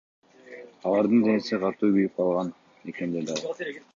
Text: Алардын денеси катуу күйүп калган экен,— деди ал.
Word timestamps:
Алардын 0.91 1.21
денеси 1.27 1.59
катуу 1.65 1.91
күйүп 1.97 2.17
калган 2.21 2.51
экен,— 2.93 3.13
деди 3.19 3.39
ал. 3.39 3.57